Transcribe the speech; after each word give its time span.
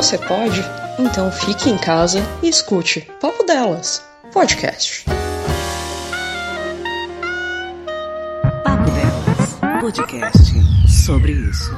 Você 0.00 0.16
pode? 0.16 0.64
Então 0.98 1.30
fique 1.30 1.68
em 1.68 1.76
casa 1.76 2.20
e 2.42 2.48
escute 2.48 3.06
Papo 3.20 3.44
Delas, 3.44 4.02
podcast. 4.32 5.04
Papo 8.64 8.90
Delas, 8.92 9.82
podcast 9.82 10.54
sobre 10.88 11.32
isso. 11.32 11.70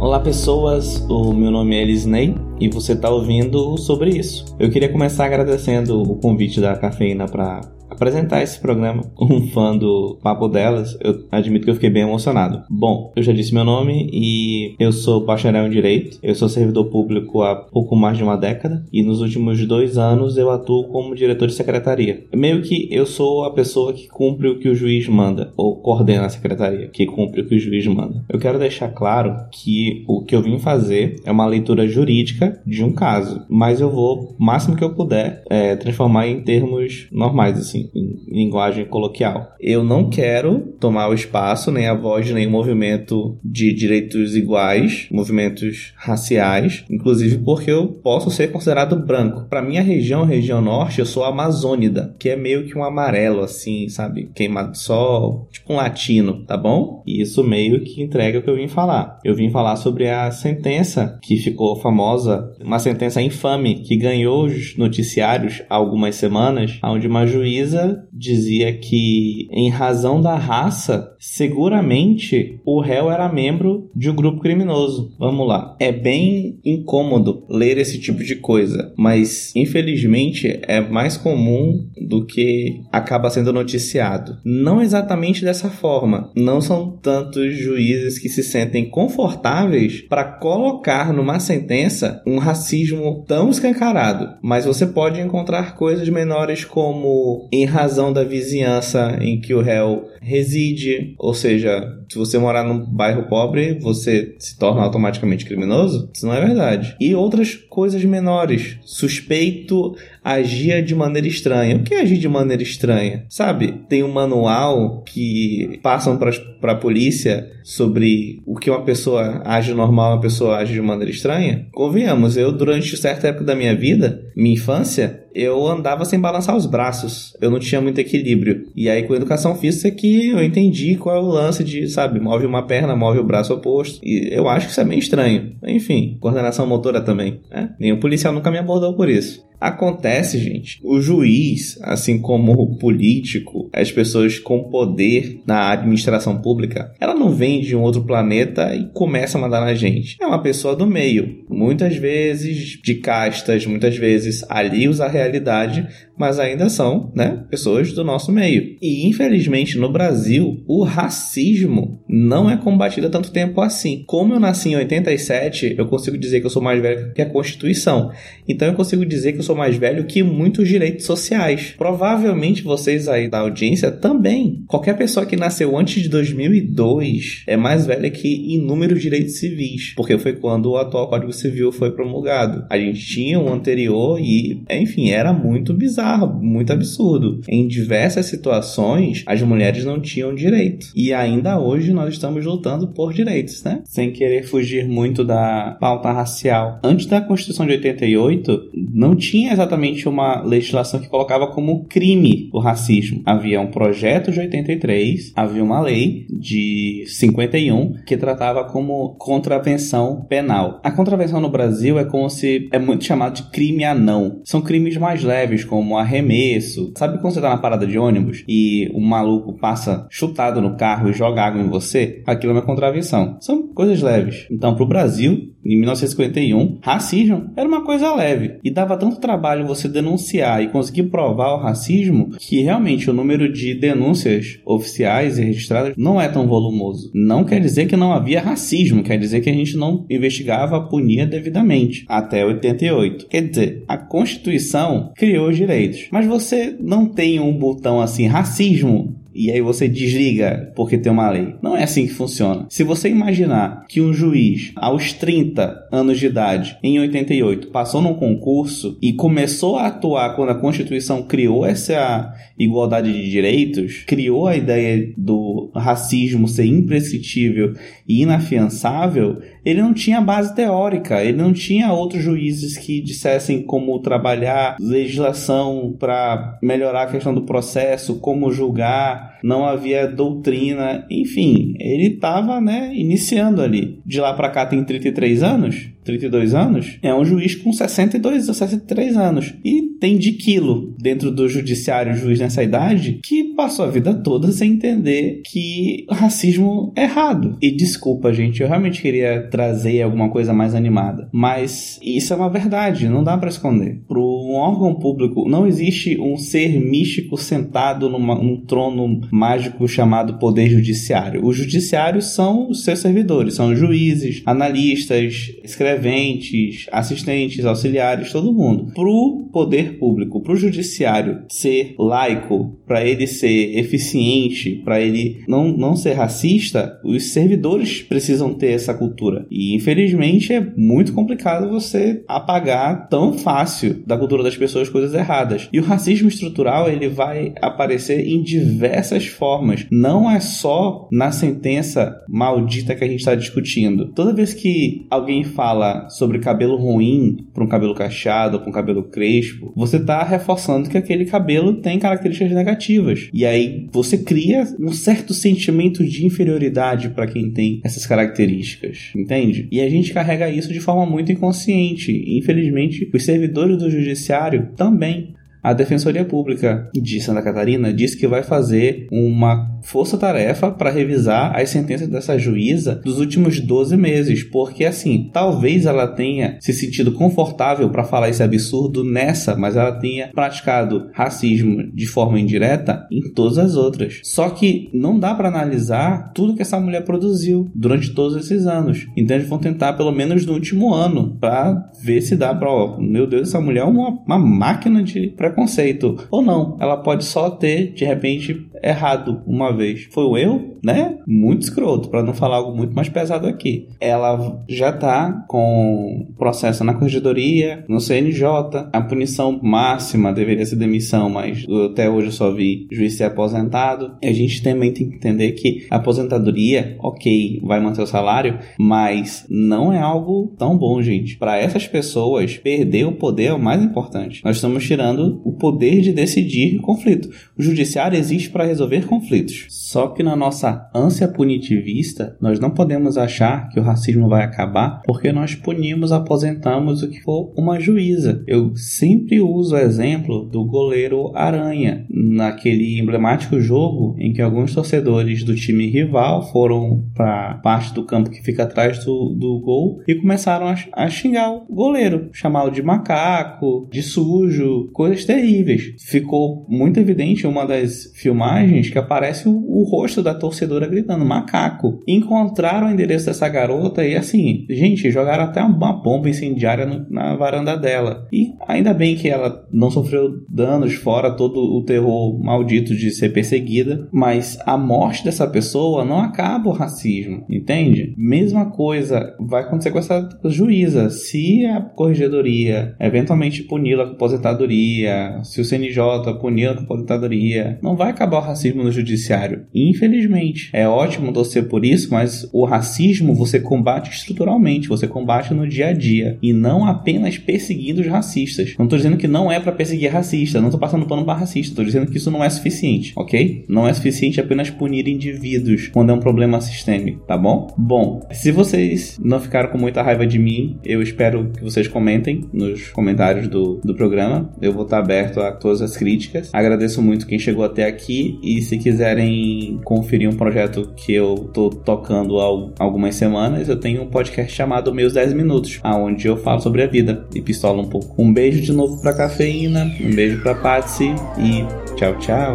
Olá 0.00 0.18
pessoas, 0.18 0.96
o 1.08 1.32
meu 1.32 1.52
nome 1.52 1.76
é 1.76 1.82
Elisney 1.82 2.47
e 2.60 2.68
você 2.68 2.92
está 2.92 3.10
ouvindo 3.10 3.76
sobre 3.78 4.10
isso. 4.10 4.56
Eu 4.58 4.70
queria 4.70 4.90
começar 4.90 5.26
agradecendo 5.26 6.02
o 6.02 6.16
convite 6.16 6.60
da 6.60 6.76
Cafeína 6.76 7.26
para 7.26 7.60
apresentar 7.98 8.42
esse 8.42 8.58
programa. 8.60 9.02
Um 9.20 9.48
fã 9.48 9.76
do 9.76 10.18
Papo 10.22 10.48
Delas, 10.48 10.96
eu 11.00 11.26
admito 11.30 11.64
que 11.64 11.70
eu 11.70 11.74
fiquei 11.74 11.90
bem 11.90 12.04
emocionado. 12.04 12.62
Bom, 12.70 13.12
eu 13.16 13.22
já 13.22 13.32
disse 13.32 13.52
meu 13.52 13.64
nome 13.64 14.08
e 14.12 14.76
eu 14.78 14.92
sou 14.92 15.24
bacharel 15.24 15.66
em 15.66 15.70
Direito. 15.70 16.18
Eu 16.22 16.34
sou 16.34 16.48
servidor 16.48 16.86
público 16.86 17.42
há 17.42 17.56
pouco 17.56 17.96
mais 17.96 18.16
de 18.16 18.22
uma 18.22 18.36
década 18.36 18.84
e 18.92 19.02
nos 19.02 19.20
últimos 19.20 19.66
dois 19.66 19.98
anos 19.98 20.36
eu 20.36 20.50
atuo 20.50 20.84
como 20.84 21.14
diretor 21.14 21.48
de 21.48 21.54
secretaria. 21.54 22.24
Meio 22.32 22.62
que 22.62 22.88
eu 22.90 23.04
sou 23.04 23.44
a 23.44 23.52
pessoa 23.52 23.92
que 23.92 24.06
cumpre 24.06 24.48
o 24.48 24.58
que 24.58 24.68
o 24.68 24.74
juiz 24.74 25.08
manda, 25.08 25.52
ou 25.56 25.76
coordena 25.76 26.26
a 26.26 26.30
secretaria, 26.30 26.88
que 26.88 27.04
cumpre 27.06 27.40
o 27.40 27.48
que 27.48 27.56
o 27.56 27.58
juiz 27.58 27.86
manda. 27.86 28.24
Eu 28.28 28.38
quero 28.38 28.58
deixar 28.58 28.88
claro 28.88 29.34
que 29.50 30.04
o 30.06 30.22
que 30.22 30.36
eu 30.36 30.42
vim 30.42 30.58
fazer 30.58 31.16
é 31.24 31.32
uma 31.32 31.46
leitura 31.46 31.86
jurídica 31.88 32.60
de 32.64 32.84
um 32.84 32.92
caso, 32.92 33.42
mas 33.48 33.80
eu 33.80 33.90
vou, 33.90 34.36
máximo 34.38 34.76
que 34.76 34.84
eu 34.84 34.94
puder, 34.94 35.42
é, 35.50 35.74
transformar 35.76 36.28
em 36.28 36.40
termos 36.42 37.08
normais, 37.10 37.58
assim, 37.58 37.87
em 37.94 38.18
linguagem 38.28 38.84
coloquial. 38.84 39.52
Eu 39.60 39.82
não 39.82 40.08
quero 40.08 40.60
tomar 40.80 41.08
o 41.08 41.14
espaço, 41.14 41.70
nem 41.70 41.86
a 41.86 41.94
voz 41.94 42.26
de 42.26 42.34
nenhum 42.34 42.50
movimento 42.50 43.38
de 43.44 43.72
direitos 43.72 44.36
iguais, 44.36 45.08
movimentos 45.10 45.92
raciais, 45.96 46.84
inclusive 46.90 47.38
porque 47.38 47.70
eu 47.70 47.88
posso 47.88 48.30
ser 48.30 48.52
considerado 48.52 48.96
branco. 48.96 49.46
Para 49.48 49.62
minha 49.62 49.82
região, 49.82 50.24
região 50.24 50.60
norte, 50.60 51.00
eu 51.00 51.06
sou 51.06 51.24
amazônida, 51.24 52.14
que 52.18 52.28
é 52.28 52.36
meio 52.36 52.66
que 52.66 52.76
um 52.76 52.84
amarelo, 52.84 53.40
assim, 53.40 53.88
sabe? 53.88 54.30
Queimado 54.34 54.72
de 54.72 54.78
sol, 54.78 55.48
tipo 55.50 55.72
um 55.72 55.76
latino, 55.76 56.44
tá 56.44 56.56
bom? 56.56 57.02
E 57.06 57.22
isso 57.22 57.42
meio 57.44 57.82
que 57.82 58.02
entrega 58.02 58.38
o 58.38 58.42
que 58.42 58.50
eu 58.50 58.56
vim 58.56 58.68
falar. 58.68 59.18
Eu 59.24 59.34
vim 59.34 59.50
falar 59.50 59.76
sobre 59.76 60.08
a 60.08 60.30
sentença 60.30 61.18
que 61.22 61.36
ficou 61.36 61.76
famosa, 61.76 62.52
uma 62.60 62.78
sentença 62.78 63.22
infame 63.22 63.76
que 63.76 63.96
ganhou 63.96 64.44
os 64.44 64.76
noticiários 64.76 65.62
há 65.68 65.74
algumas 65.74 66.16
semanas, 66.16 66.78
onde 66.82 67.06
uma 67.06 67.26
juíza 67.26 67.77
dizia 68.12 68.72
que, 68.76 69.48
em 69.50 69.70
razão 69.70 70.20
da 70.20 70.36
raça, 70.36 71.14
seguramente 71.18 72.60
o 72.64 72.80
réu 72.80 73.10
era 73.10 73.32
membro 73.32 73.90
de 73.94 74.10
um 74.10 74.14
grupo 74.14 74.40
criminoso. 74.40 75.14
Vamos 75.18 75.46
lá. 75.46 75.76
É 75.80 75.92
bem 75.92 76.58
incômodo 76.64 77.44
ler 77.48 77.78
esse 77.78 77.98
tipo 77.98 78.22
de 78.22 78.36
coisa, 78.36 78.92
mas 78.96 79.52
infelizmente 79.54 80.60
é 80.62 80.80
mais 80.80 81.16
comum 81.16 81.88
do 82.08 82.24
que 82.24 82.80
acaba 82.92 83.30
sendo 83.30 83.52
noticiado. 83.52 84.38
Não 84.44 84.80
exatamente 84.80 85.44
dessa 85.44 85.68
forma. 85.68 86.30
Não 86.36 86.60
são 86.60 86.96
tantos 87.02 87.56
juízes 87.56 88.18
que 88.18 88.28
se 88.28 88.42
sentem 88.42 88.88
confortáveis 88.88 90.02
para 90.02 90.24
colocar 90.24 91.12
numa 91.12 91.40
sentença 91.40 92.22
um 92.26 92.38
racismo 92.38 93.24
tão 93.26 93.50
escancarado, 93.50 94.36
mas 94.42 94.64
você 94.64 94.86
pode 94.86 95.20
encontrar 95.20 95.74
coisas 95.74 96.08
menores 96.08 96.64
como 96.64 97.48
em 97.52 97.64
razão 97.68 98.12
da 98.12 98.24
vizinhança 98.24 99.18
em 99.20 99.40
que 99.40 99.54
o 99.54 99.62
réu 99.62 100.08
reside, 100.20 101.14
ou 101.18 101.32
seja, 101.32 101.96
se 102.08 102.18
você 102.18 102.38
morar 102.38 102.64
num 102.64 102.84
bairro 102.84 103.24
pobre, 103.28 103.78
você 103.80 104.34
se 104.38 104.58
torna 104.58 104.82
automaticamente 104.82 105.44
criminoso? 105.44 106.10
Isso 106.12 106.26
não 106.26 106.34
é 106.34 106.44
verdade. 106.44 106.96
E 107.00 107.14
outras 107.14 107.54
coisas 107.54 108.04
menores. 108.04 108.78
Suspeito 108.84 109.94
agia 110.32 110.82
de 110.82 110.94
maneira 110.94 111.26
estranha. 111.26 111.76
O 111.76 111.82
que 111.82 111.94
é 111.94 112.00
agir 112.00 112.18
de 112.18 112.28
maneira 112.28 112.62
estranha? 112.62 113.24
Sabe, 113.28 113.74
tem 113.88 114.02
um 114.02 114.12
manual 114.12 115.02
que 115.02 115.78
passam 115.82 116.18
para 116.18 116.72
a 116.72 116.76
polícia 116.76 117.50
sobre 117.62 118.42
o 118.46 118.56
que 118.56 118.70
uma 118.70 118.82
pessoa 118.82 119.42
age 119.44 119.72
normal, 119.74 120.14
uma 120.14 120.20
pessoa 120.20 120.56
age 120.56 120.72
de 120.72 120.80
maneira 120.80 121.10
estranha. 121.10 121.66
Convenhamos, 121.72 122.36
eu 122.36 122.52
durante 122.52 122.96
certa 122.96 123.28
época 123.28 123.44
da 123.44 123.54
minha 123.54 123.74
vida, 123.74 124.22
minha 124.36 124.54
infância, 124.54 125.24
eu 125.34 125.66
andava 125.66 126.04
sem 126.04 126.18
balançar 126.18 126.56
os 126.56 126.66
braços. 126.66 127.36
Eu 127.40 127.50
não 127.50 127.58
tinha 127.58 127.80
muito 127.80 127.98
equilíbrio. 127.98 128.66
E 128.74 128.88
aí 128.88 129.04
com 129.04 129.12
a 129.12 129.16
educação 129.16 129.54
física 129.54 129.90
que 129.90 130.30
eu 130.30 130.42
entendi 130.42 130.96
qual 130.96 131.16
é 131.16 131.20
o 131.20 131.28
lance 131.28 131.62
de, 131.62 131.88
sabe, 131.88 132.18
move 132.18 132.44
uma 132.44 132.66
perna, 132.66 132.96
move 132.96 133.18
o 133.18 133.24
braço 133.24 133.54
oposto. 133.54 134.00
E 134.02 134.30
eu 134.32 134.48
acho 134.48 134.66
que 134.66 134.72
isso 134.72 134.80
é 134.80 134.84
meio 134.84 134.98
estranho. 134.98 135.56
Enfim, 135.62 136.18
coordenação 136.20 136.66
motora 136.66 137.00
também. 137.00 137.40
Né? 137.50 137.70
Nenhum 137.78 138.00
policial 138.00 138.32
nunca 138.32 138.50
me 138.50 138.58
abordou 138.58 138.94
por 138.94 139.08
isso. 139.08 139.47
Acontece, 139.60 140.38
gente. 140.38 140.80
O 140.84 141.00
juiz, 141.00 141.78
assim 141.82 142.20
como 142.20 142.52
o 142.52 142.76
político, 142.76 143.68
as 143.72 143.90
pessoas 143.90 144.38
com 144.38 144.64
poder 144.64 145.40
na 145.46 145.72
administração 145.72 146.40
pública, 146.40 146.92
ela 147.00 147.14
não 147.14 147.30
vem 147.34 147.60
de 147.60 147.74
um 147.74 147.82
outro 147.82 148.04
planeta 148.04 148.74
e 148.74 148.88
começa 148.92 149.36
a 149.36 149.40
mandar 149.40 149.60
na 149.60 149.74
gente. 149.74 150.16
É 150.20 150.26
uma 150.26 150.42
pessoa 150.42 150.76
do 150.76 150.86
meio. 150.86 151.44
Muitas 151.48 151.96
vezes 151.96 152.78
de 152.82 152.96
castas, 152.96 153.66
muitas 153.66 153.96
vezes 153.96 154.44
alios 154.48 155.00
à 155.00 155.08
realidade, 155.08 155.86
mas 156.16 156.38
ainda 156.38 156.68
são, 156.68 157.12
né, 157.14 157.44
pessoas 157.50 157.92
do 157.92 158.04
nosso 158.04 158.32
meio. 158.32 158.76
E 158.82 159.06
infelizmente 159.06 159.78
no 159.78 159.90
Brasil, 159.90 160.62
o 160.66 160.82
racismo 160.82 162.02
não 162.08 162.50
é 162.50 162.56
combatido 162.56 163.06
há 163.06 163.10
tanto 163.10 163.30
tempo 163.30 163.60
assim. 163.60 164.04
Como 164.06 164.34
eu 164.34 164.40
nasci 164.40 164.70
em 164.70 164.76
87, 164.76 165.76
eu 165.78 165.86
consigo 165.86 166.18
dizer 166.18 166.40
que 166.40 166.46
eu 166.46 166.50
sou 166.50 166.62
mais 166.62 166.80
velho 166.80 167.12
que 167.12 167.22
a 167.22 167.30
Constituição. 167.30 168.10
Então 168.48 168.68
eu 168.68 168.74
consigo 168.74 169.06
dizer 169.06 169.32
que 169.32 169.38
eu 169.38 169.44
sou 169.48 169.56
mais 169.56 169.76
velho 169.76 170.04
que 170.04 170.22
muitos 170.22 170.68
direitos 170.68 171.06
sociais. 171.06 171.74
Provavelmente 171.78 172.62
vocês 172.62 173.08
aí 173.08 173.30
da 173.30 173.38
audiência 173.38 173.90
também. 173.90 174.62
Qualquer 174.66 174.94
pessoa 174.94 175.24
que 175.24 175.36
nasceu 175.36 175.74
antes 175.74 176.02
de 176.02 176.08
2002 176.10 177.44
é 177.46 177.56
mais 177.56 177.86
velha 177.86 178.10
que 178.10 178.28
inúmeros 178.54 179.00
direitos 179.00 179.38
civis, 179.38 179.94
porque 179.96 180.18
foi 180.18 180.34
quando 180.34 180.70
o 180.70 180.76
atual 180.76 181.08
Código 181.08 181.32
Civil 181.32 181.72
foi 181.72 181.92
promulgado. 181.92 182.66
A 182.68 182.78
gente 182.78 183.00
tinha 183.06 183.40
um 183.40 183.50
anterior 183.50 184.20
e, 184.20 184.62
enfim, 184.70 185.08
era 185.10 185.32
muito 185.32 185.72
bizarro, 185.72 186.38
muito 186.42 186.70
absurdo. 186.70 187.40
Em 187.48 187.66
diversas 187.66 188.26
situações, 188.26 189.22
as 189.26 189.40
mulheres 189.40 189.82
não 189.82 189.98
tinham 189.98 190.34
direito. 190.34 190.88
E 190.94 191.14
ainda 191.14 191.58
hoje 191.58 191.90
nós 191.90 192.12
estamos 192.12 192.44
lutando 192.44 192.88
por 192.88 193.14
direitos, 193.14 193.62
né? 193.64 193.80
Sem 193.86 194.12
querer 194.12 194.42
fugir 194.42 194.86
muito 194.86 195.24
da 195.24 195.78
pauta 195.80 196.12
racial. 196.12 196.80
Antes 196.84 197.06
da 197.06 197.22
Constituição 197.22 197.64
de 197.64 197.72
88, 197.72 198.72
não 198.92 199.16
tinha 199.16 199.37
exatamente 199.46 200.08
uma 200.08 200.42
legislação 200.42 201.00
que 201.00 201.08
colocava 201.08 201.46
como 201.48 201.84
crime 201.84 202.50
o 202.52 202.58
racismo. 202.58 203.22
Havia 203.24 203.60
um 203.60 203.70
projeto 203.70 204.30
de 204.30 204.40
83, 204.40 205.32
havia 205.36 205.62
uma 205.62 205.80
lei 205.80 206.26
de 206.30 207.04
51 207.06 208.04
que 208.06 208.16
tratava 208.16 208.64
como 208.64 209.14
contravenção 209.18 210.26
penal. 210.28 210.80
A 210.82 210.90
contravenção 210.90 211.40
no 211.40 211.50
Brasil 211.50 211.98
é 211.98 212.04
como 212.04 212.28
se 212.28 212.68
é 212.72 212.78
muito 212.78 213.04
chamado 213.04 213.36
de 213.36 213.50
crime 213.50 213.84
anão. 213.84 214.40
São 214.44 214.60
crimes 214.60 214.96
mais 214.96 215.22
leves, 215.22 215.64
como 215.64 215.96
arremesso. 215.96 216.92
Sabe 216.96 217.18
quando 217.18 217.34
você 217.34 217.40
tá 217.40 217.50
na 217.50 217.58
parada 217.58 217.86
de 217.86 217.98
ônibus 217.98 218.44
e 218.48 218.90
o 218.94 219.00
maluco 219.00 219.58
passa 219.58 220.06
chutado 220.10 220.60
no 220.60 220.76
carro 220.76 221.10
e 221.10 221.12
joga 221.12 221.42
água 221.42 221.60
em 221.60 221.68
você? 221.68 222.22
Aquilo 222.26 222.52
é 222.52 222.56
uma 222.56 222.62
contravenção. 222.62 223.36
São 223.40 223.68
coisas 223.68 224.02
leves. 224.02 224.46
Então, 224.50 224.74
pro 224.74 224.86
Brasil, 224.86 225.52
em 225.68 225.76
1951, 225.76 226.78
racismo 226.80 227.50
era 227.54 227.68
uma 227.68 227.84
coisa 227.84 228.14
leve 228.14 228.58
e 228.64 228.70
dava 228.70 228.96
tanto 228.96 229.20
trabalho 229.20 229.66
você 229.66 229.86
denunciar 229.86 230.62
e 230.62 230.68
conseguir 230.68 231.04
provar 231.04 231.52
o 231.54 231.60
racismo 231.60 232.30
que 232.38 232.62
realmente 232.62 233.10
o 233.10 233.12
número 233.12 233.52
de 233.52 233.74
denúncias 233.74 234.58
oficiais 234.64 235.38
e 235.38 235.44
registradas 235.44 235.94
não 235.96 236.18
é 236.18 236.26
tão 236.26 236.46
volumoso. 236.46 237.10
Não 237.14 237.44
quer 237.44 237.60
dizer 237.60 237.86
que 237.86 237.96
não 237.96 238.12
havia 238.12 238.40
racismo, 238.40 239.02
quer 239.02 239.18
dizer 239.18 239.42
que 239.42 239.50
a 239.50 239.54
gente 239.54 239.76
não 239.76 240.06
investigava, 240.08 240.88
punia 240.88 241.26
devidamente 241.26 242.06
até 242.08 242.44
88. 242.44 243.26
Quer 243.26 243.42
dizer, 243.42 243.84
a 243.86 243.98
Constituição 243.98 245.12
criou 245.14 245.48
os 245.48 245.56
direitos, 245.56 246.08
mas 246.10 246.26
você 246.26 246.74
não 246.80 247.06
tem 247.06 247.38
um 247.40 247.52
botão 247.52 248.00
assim 248.00 248.26
racismo 248.26 249.14
e 249.38 249.52
aí 249.52 249.60
você 249.60 249.86
desliga 249.86 250.72
porque 250.74 250.98
tem 250.98 251.12
uma 251.12 251.30
lei. 251.30 251.54
Não 251.62 251.76
é 251.76 251.84
assim 251.84 252.06
que 252.06 252.12
funciona. 252.12 252.66
Se 252.68 252.82
você 252.82 253.08
imaginar 253.08 253.84
que 253.88 254.00
um 254.00 254.12
juiz 254.12 254.72
aos 254.74 255.12
30 255.12 255.87
anos 255.90 256.18
de 256.18 256.26
idade 256.26 256.78
em 256.82 256.98
88 256.98 257.68
passou 257.68 258.00
num 258.00 258.14
concurso 258.14 258.98
e 259.02 259.12
começou 259.12 259.76
a 259.76 259.86
atuar 259.86 260.34
quando 260.34 260.50
a 260.50 260.54
Constituição 260.54 261.22
criou 261.22 261.64
essa 261.64 262.32
igualdade 262.58 263.12
de 263.12 263.30
direitos, 263.30 264.04
criou 264.06 264.46
a 264.46 264.56
ideia 264.56 265.12
do 265.16 265.70
racismo 265.74 266.48
ser 266.48 266.64
imprescritível 266.64 267.74
e 268.06 268.22
inafiançável, 268.22 269.40
ele 269.64 269.82
não 269.82 269.92
tinha 269.92 270.20
base 270.20 270.54
teórica, 270.54 271.22
ele 271.22 271.36
não 271.36 271.52
tinha 271.52 271.92
outros 271.92 272.22
juízes 272.22 272.76
que 272.76 273.00
dissessem 273.00 273.62
como 273.62 273.98
trabalhar 274.00 274.76
legislação 274.80 275.94
para 275.98 276.58
melhorar 276.62 277.02
a 277.02 277.10
questão 277.10 277.34
do 277.34 277.42
processo, 277.42 278.18
como 278.18 278.50
julgar, 278.50 279.38
não 279.42 279.64
havia 279.64 280.06
doutrina, 280.06 281.06
enfim, 281.10 281.74
ele 281.78 282.14
estava, 282.14 282.60
né, 282.60 282.90
iniciando 282.94 283.62
ali. 283.62 284.00
De 284.04 284.20
lá 284.20 284.32
para 284.32 284.50
cá 284.50 284.66
tem 284.66 284.82
33 284.82 285.42
anos, 285.42 285.77
Beijo. 285.78 285.97
32 286.08 286.54
anos, 286.54 286.98
é 287.02 287.14
um 287.14 287.22
juiz 287.22 287.54
com 287.54 287.70
62 287.70 288.48
ou 288.48 288.54
63 288.54 289.16
anos. 289.16 289.54
E 289.62 289.82
tem 290.00 290.16
de 290.16 290.32
quilo 290.32 290.94
dentro 290.98 291.30
do 291.30 291.46
judiciário, 291.48 292.14
juiz 292.14 292.40
nessa 292.40 292.62
idade, 292.62 293.20
que 293.22 293.52
passou 293.54 293.84
a 293.84 293.90
vida 293.90 294.14
toda 294.14 294.50
sem 294.50 294.72
entender 294.72 295.42
que 295.44 296.06
racismo 296.10 296.92
é 296.96 297.02
errado. 297.02 297.58
E 297.60 297.70
desculpa, 297.70 298.32
gente, 298.32 298.62
eu 298.62 298.68
realmente 298.68 299.02
queria 299.02 299.48
trazer 299.50 300.00
alguma 300.02 300.30
coisa 300.30 300.52
mais 300.52 300.74
animada. 300.74 301.28
Mas 301.30 301.98
isso 302.02 302.32
é 302.32 302.36
uma 302.36 302.48
verdade, 302.48 303.08
não 303.08 303.22
dá 303.22 303.36
para 303.36 303.50
esconder. 303.50 304.00
Para 304.08 304.18
um 304.18 304.54
órgão 304.54 304.94
público, 304.94 305.48
não 305.48 305.66
existe 305.66 306.18
um 306.18 306.36
ser 306.36 306.80
místico 306.80 307.36
sentado 307.36 308.08
numa, 308.08 308.34
num 308.36 308.64
trono 308.64 309.20
mágico 309.30 309.86
chamado 309.86 310.38
Poder 310.38 310.70
Judiciário. 310.70 311.44
Os 311.44 311.56
judiciários 311.56 312.26
são 312.26 312.70
os 312.70 312.84
seus 312.84 313.00
servidores, 313.00 313.54
são 313.54 313.76
juízes, 313.76 314.42
analistas, 314.46 315.52
escreventes, 315.98 316.86
assistentes, 316.92 317.64
auxiliares, 317.64 318.32
todo 318.32 318.52
mundo. 318.52 318.92
Para 318.94 319.08
o 319.08 319.48
poder 319.52 319.98
público, 319.98 320.40
para 320.40 320.52
o 320.52 320.56
judiciário 320.56 321.42
ser 321.48 321.94
laico, 321.98 322.78
para 322.86 323.04
ele 323.04 323.26
ser 323.26 323.78
eficiente, 323.78 324.76
para 324.84 325.00
ele 325.00 325.42
não, 325.48 325.68
não 325.76 325.96
ser 325.96 326.14
racista, 326.14 326.98
os 327.04 327.32
servidores 327.32 328.02
precisam 328.02 328.54
ter 328.54 328.72
essa 328.72 328.94
cultura. 328.94 329.46
E 329.50 329.74
infelizmente 329.74 330.52
é 330.52 330.60
muito 330.76 331.12
complicado 331.12 331.68
você 331.68 332.22
apagar 332.28 333.08
tão 333.08 333.32
fácil 333.32 334.02
da 334.06 334.16
cultura 334.16 334.42
das 334.42 334.56
pessoas 334.56 334.88
coisas 334.88 335.14
erradas. 335.14 335.68
E 335.72 335.80
o 335.80 335.84
racismo 335.84 336.28
estrutural 336.28 336.88
ele 336.88 337.08
vai 337.08 337.52
aparecer 337.60 338.26
em 338.26 338.42
diversas 338.42 339.26
formas. 339.26 339.86
Não 339.90 340.30
é 340.30 340.40
só 340.40 341.08
na 341.10 341.32
sentença 341.32 342.16
maldita 342.28 342.94
que 342.94 343.04
a 343.04 343.08
gente 343.08 343.20
está 343.20 343.34
discutindo. 343.34 344.12
Toda 344.12 344.34
vez 344.34 344.54
que 344.54 345.06
alguém 345.10 345.44
fala 345.44 345.87
sobre 346.08 346.38
cabelo 346.38 346.76
ruim 346.76 347.46
para 347.52 347.64
um 347.64 347.68
cabelo 347.68 347.94
cacheado, 347.94 348.60
para 348.60 348.68
um 348.68 348.72
cabelo 348.72 349.04
crespo, 349.04 349.72
você 349.76 349.96
está 349.96 350.22
reforçando 350.22 350.88
que 350.88 350.98
aquele 350.98 351.24
cabelo 351.24 351.74
tem 351.74 351.98
características 351.98 352.52
negativas. 352.52 353.28
E 353.32 353.44
aí 353.44 353.86
você 353.92 354.18
cria 354.18 354.64
um 354.78 354.92
certo 354.92 355.34
sentimento 355.34 356.04
de 356.04 356.26
inferioridade 356.26 357.10
para 357.10 357.26
quem 357.26 357.50
tem 357.50 357.80
essas 357.84 358.06
características, 358.06 359.12
entende? 359.16 359.68
E 359.70 359.80
a 359.80 359.88
gente 359.88 360.12
carrega 360.12 360.50
isso 360.50 360.72
de 360.72 360.80
forma 360.80 361.06
muito 361.06 361.32
inconsciente. 361.32 362.12
Infelizmente, 362.38 363.10
os 363.12 363.24
servidores 363.24 363.78
do 363.78 363.90
judiciário 363.90 364.70
também. 364.76 365.34
A 365.68 365.74
Defensoria 365.74 366.24
Pública 366.24 366.88
de 366.94 367.20
Santa 367.20 367.42
Catarina 367.42 367.92
diz 367.92 368.14
que 368.14 368.26
vai 368.26 368.42
fazer 368.42 369.06
uma 369.12 369.78
força-tarefa 369.82 370.70
para 370.70 370.90
revisar 370.90 371.54
as 371.54 371.68
sentenças 371.68 372.08
dessa 372.08 372.38
juíza 372.38 372.94
dos 373.04 373.18
últimos 373.18 373.60
12 373.60 373.94
meses, 373.94 374.42
porque 374.42 374.86
assim, 374.86 375.28
talvez 375.30 375.84
ela 375.84 376.06
tenha 376.06 376.56
se 376.58 376.72
sentido 376.72 377.12
confortável 377.12 377.90
para 377.90 378.02
falar 378.02 378.30
esse 378.30 378.42
absurdo 378.42 379.04
nessa, 379.04 379.56
mas 379.56 379.76
ela 379.76 379.92
tenha 379.92 380.28
praticado 380.28 381.10
racismo 381.12 381.82
de 381.92 382.06
forma 382.06 382.40
indireta 382.40 383.06
em 383.12 383.30
todas 383.34 383.58
as 383.58 383.76
outras. 383.76 384.20
Só 384.24 384.48
que 384.48 384.88
não 384.94 385.18
dá 385.18 385.34
para 385.34 385.48
analisar 385.48 386.32
tudo 386.32 386.54
que 386.56 386.62
essa 386.62 386.80
mulher 386.80 387.04
produziu 387.04 387.70
durante 387.74 388.14
todos 388.14 388.36
esses 388.36 388.66
anos. 388.66 389.06
Então 389.14 389.36
eles 389.36 389.48
vão 389.48 389.58
tentar 389.58 389.92
pelo 389.92 390.12
menos 390.12 390.46
no 390.46 390.54
último 390.54 390.94
ano 390.94 391.36
para 391.38 391.90
ver 392.02 392.22
se 392.22 392.36
dá 392.36 392.54
para, 392.54 392.70
meu 392.98 393.26
Deus, 393.26 393.48
essa 393.48 393.60
mulher 393.60 393.80
é 393.80 393.84
uma, 393.84 394.10
uma 394.26 394.38
máquina 394.38 395.02
de 395.02 395.28
preconceito 395.58 396.16
ou 396.30 396.40
não. 396.40 396.76
Ela 396.78 396.96
pode 396.98 397.24
só 397.24 397.50
ter 397.50 397.92
de 397.92 398.04
repente 398.04 398.67
errado 398.82 399.42
uma 399.46 399.74
vez. 399.74 400.08
Foi 400.10 400.24
o 400.24 400.36
erro, 400.36 400.78
né? 400.84 401.18
Muito 401.26 401.62
escroto, 401.62 402.08
para 402.08 402.22
não 402.22 402.34
falar 402.34 402.56
algo 402.56 402.76
muito 402.76 402.94
mais 402.94 403.08
pesado 403.08 403.46
aqui. 403.46 403.88
Ela 404.00 404.62
já 404.68 404.92
tá 404.92 405.44
com 405.48 406.28
processo 406.36 406.84
na 406.84 406.94
corregedoria, 406.94 407.84
no 407.88 408.00
CNJ. 408.00 408.44
A 408.92 409.00
punição 409.00 409.58
máxima 409.62 410.32
deveria 410.32 410.64
ser 410.64 410.76
demissão, 410.76 411.28
mas 411.28 411.64
até 411.90 412.08
hoje 412.08 412.28
eu 412.28 412.32
só 412.32 412.52
vi 412.52 412.86
juiz 412.90 413.16
ser 413.16 413.24
aposentado. 413.24 414.12
A 414.22 414.32
gente 414.32 414.62
também 414.62 414.92
tem 414.92 415.08
que 415.08 415.16
entender 415.16 415.52
que 415.52 415.86
a 415.90 415.96
aposentadoria, 415.96 416.96
ok, 417.00 417.60
vai 417.62 417.80
manter 417.80 418.02
o 418.02 418.06
salário, 418.06 418.58
mas 418.78 419.46
não 419.48 419.92
é 419.92 419.98
algo 419.98 420.54
tão 420.58 420.76
bom, 420.76 421.00
gente. 421.02 421.36
Para 421.36 421.58
essas 421.58 421.86
pessoas, 421.86 422.56
perder 422.56 423.06
o 423.06 423.12
poder 423.12 423.46
é 423.46 423.52
o 423.52 423.58
mais 423.58 423.82
importante. 423.82 424.42
Nós 424.44 424.56
estamos 424.56 424.86
tirando 424.86 425.40
o 425.44 425.52
poder 425.52 426.00
de 426.00 426.12
decidir 426.12 426.80
conflito. 426.80 427.28
O 427.58 427.62
judiciário 427.62 428.18
existe 428.18 428.50
para 428.50 428.67
resolver 428.68 429.06
conflitos. 429.06 429.66
Só 429.68 430.08
que 430.08 430.22
na 430.22 430.36
nossa 430.36 430.88
ânsia 430.94 431.26
punitivista, 431.26 432.36
nós 432.40 432.60
não 432.60 432.70
podemos 432.70 433.16
achar 433.16 433.68
que 433.68 433.80
o 433.80 433.82
racismo 433.82 434.28
vai 434.28 434.44
acabar 434.44 435.02
porque 435.04 435.32
nós 435.32 435.54
punimos, 435.54 436.12
aposentamos 436.12 437.02
o 437.02 437.08
que 437.08 437.20
for 437.20 437.52
uma 437.56 437.80
juíza. 437.80 438.42
Eu 438.46 438.76
sempre 438.76 439.40
uso 439.40 439.74
o 439.74 439.78
exemplo 439.78 440.44
do 440.44 440.64
goleiro 440.64 441.32
Aranha, 441.34 442.06
naquele 442.10 442.98
emblemático 442.98 443.60
jogo 443.60 444.14
em 444.18 444.32
que 444.32 444.42
alguns 444.42 444.74
torcedores 444.74 445.42
do 445.42 445.54
time 445.54 445.88
rival 445.88 446.50
foram 446.50 447.04
para 447.14 447.54
parte 447.62 447.94
do 447.94 448.04
campo 448.04 448.30
que 448.30 448.42
fica 448.42 448.64
atrás 448.64 449.04
do, 449.04 449.30
do 449.30 449.60
gol 449.60 450.00
e 450.06 450.14
começaram 450.14 450.68
a, 450.68 450.76
a 450.92 451.08
xingar 451.08 451.50
o 451.50 451.66
goleiro, 451.66 452.28
chamá-lo 452.32 452.70
de 452.70 452.82
macaco, 452.82 453.88
de 453.90 454.02
sujo, 454.02 454.90
coisas 454.92 455.24
terríveis. 455.24 455.94
Ficou 455.98 456.66
muito 456.68 457.00
evidente 457.00 457.46
uma 457.46 457.66
das 457.66 458.12
filmagens 458.14 458.57
imagens 458.58 458.90
que 458.90 458.98
aparece 458.98 459.48
o, 459.48 459.52
o, 459.52 459.84
rosto 459.84 460.22
da 460.22 460.34
torcedora 460.34 460.86
gritando 460.86 461.24
macaco. 461.24 462.00
Encontraram 462.06 462.88
o 462.88 462.90
endereço 462.90 463.26
dessa 463.26 463.48
garota 463.48 464.04
e 464.04 464.16
assim, 464.16 464.66
gente, 464.68 465.10
jogaram 465.10 465.44
até 465.44 465.62
uma 465.62 465.92
bomba 465.92 466.28
incendiária 466.28 466.86
no, 466.86 467.06
na 467.10 467.36
varanda 467.36 467.76
dela. 467.76 468.26
E 468.32 468.52
ainda 468.66 468.92
bem 468.92 469.16
que 469.16 469.28
ela 469.28 469.66
não 469.72 469.90
sofreu 469.90 470.30
danos 470.48 470.94
fora 470.94 471.30
todo 471.30 471.60
o 471.60 471.84
terror 471.84 472.38
maldito 472.42 472.94
de 472.94 473.10
ser 473.10 473.30
perseguida, 473.30 474.08
mas 474.12 474.58
a 474.66 474.76
morte 474.76 475.24
dessa 475.24 475.46
pessoa 475.46 476.04
não 476.04 476.20
acaba 476.20 476.68
o 476.68 476.72
racismo, 476.72 477.44
entende? 477.48 478.14
Mesma 478.16 478.70
coisa 478.70 479.34
vai 479.40 479.62
acontecer 479.62 479.90
com 479.90 479.98
essa 479.98 480.28
juíza. 480.44 481.10
Se 481.10 481.64
a 481.66 481.80
corregedoria 481.80 482.94
eventualmente 483.00 483.62
puni-la 483.62 484.06
com 484.06 484.12
aposentadoria, 484.12 485.40
se 485.42 485.60
o 485.60 485.64
CNJ 485.64 486.38
punir 486.40 486.74
com 486.74 486.82
aposentadoria, 486.82 487.78
não 487.82 487.96
vai 487.96 488.10
acabar 488.10 488.38
o 488.38 488.42
racismo 488.48 488.82
no 488.82 488.92
judiciário. 488.92 489.66
Infelizmente. 489.74 490.70
É 490.72 490.88
ótimo 490.88 491.32
torcer 491.32 491.68
por 491.68 491.84
isso, 491.84 492.08
mas 492.10 492.48
o 492.52 492.64
racismo 492.64 493.34
você 493.34 493.60
combate 493.60 494.10
estruturalmente, 494.10 494.88
você 494.88 495.06
combate 495.06 495.54
no 495.54 495.66
dia 495.66 495.88
a 495.88 495.92
dia. 495.92 496.38
E 496.42 496.52
não 496.52 496.84
apenas 496.84 497.38
perseguindo 497.38 498.00
os 498.00 498.06
racistas. 498.06 498.74
Não 498.78 498.88
tô 498.88 498.96
dizendo 498.96 499.16
que 499.16 499.28
não 499.28 499.50
é 499.50 499.60
para 499.60 499.72
perseguir 499.72 500.12
racista, 500.12 500.60
não 500.60 500.70
tô 500.70 500.78
passando 500.78 501.06
pano 501.06 501.24
para 501.24 501.38
racista, 501.38 501.76
tô 501.76 501.84
dizendo 501.84 502.10
que 502.10 502.16
isso 502.16 502.30
não 502.30 502.42
é 502.42 502.50
suficiente, 502.50 503.12
ok? 503.16 503.64
Não 503.68 503.86
é 503.86 503.92
suficiente 503.92 504.40
apenas 504.40 504.70
punir 504.70 505.08
indivíduos 505.08 505.88
quando 505.88 506.10
é 506.10 506.14
um 506.14 506.20
problema 506.20 506.60
sistêmico, 506.60 507.24
tá 507.26 507.36
bom? 507.36 507.68
Bom, 507.76 508.26
se 508.32 508.50
vocês 508.50 509.18
não 509.22 509.40
ficaram 509.40 509.70
com 509.70 509.78
muita 509.78 510.02
raiva 510.02 510.26
de 510.26 510.38
mim, 510.38 510.78
eu 510.84 511.02
espero 511.02 511.50
que 511.50 511.62
vocês 511.62 511.88
comentem 511.88 512.44
nos 512.52 512.88
comentários 512.88 513.48
do, 513.48 513.80
do 513.84 513.94
programa. 513.94 514.50
Eu 514.60 514.72
vou 514.72 514.84
estar 514.84 514.98
aberto 514.98 515.40
a 515.40 515.52
todas 515.52 515.82
as 515.82 515.96
críticas. 515.96 516.50
Agradeço 516.52 517.02
muito 517.02 517.26
quem 517.26 517.38
chegou 517.38 517.64
até 517.64 517.86
aqui 517.86 518.37
e 518.42 518.62
se 518.62 518.78
quiserem 518.78 519.80
conferir 519.84 520.28
um 520.28 520.36
projeto 520.36 520.92
que 520.96 521.14
eu 521.14 521.50
tô 521.52 521.70
tocando 521.70 522.38
há 522.40 522.82
algumas 522.82 523.14
semanas, 523.14 523.68
eu 523.68 523.78
tenho 523.78 524.02
um 524.02 524.08
podcast 524.08 524.52
chamado 524.52 524.94
Meus 524.94 525.12
10 525.12 525.34
Minutos, 525.34 525.80
aonde 525.82 526.26
eu 526.26 526.36
falo 526.36 526.60
sobre 526.60 526.82
a 526.82 526.86
vida 526.86 527.26
e 527.34 527.40
pistola 527.40 527.82
um 527.82 527.88
pouco. 527.88 528.14
Um 528.20 528.32
beijo 528.32 528.60
de 528.60 528.72
novo 528.72 529.00
pra 529.00 529.14
cafeína, 529.14 529.84
um 530.00 530.14
beijo 530.14 530.40
pra 530.42 530.54
Patsy 530.54 531.14
e 531.38 531.94
tchau, 531.96 532.18
tchau. 532.18 532.54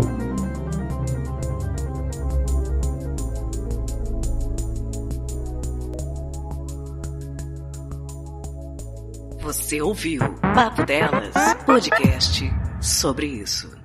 Você 9.42 9.82
ouviu 9.82 10.22
Papo 10.42 10.86
Delas, 10.86 11.34
podcast 11.66 12.44
sobre 12.82 13.28
isso. 13.28 13.83